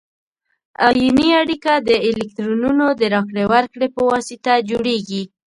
ایوني 0.87 1.29
اړیکه 1.41 1.73
د 1.89 1.89
الکترونونو 2.09 2.85
د 2.99 3.01
راکړې 3.13 3.43
ورکړې 3.53 3.87
په 3.95 4.01
واسطه 4.09 4.51
جوړیږي. 4.69 5.23